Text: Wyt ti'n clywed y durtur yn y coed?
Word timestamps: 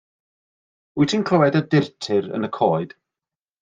Wyt 0.97 1.13
ti'n 1.13 1.27
clywed 1.31 1.59
y 1.61 1.63
durtur 1.77 2.35
yn 2.39 2.51
y 2.51 2.53
coed? 2.61 3.01